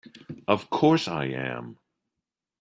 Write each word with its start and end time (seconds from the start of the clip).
Of 0.47 0.71
course 0.71 1.07
I 1.07 1.25
am! 1.25 1.77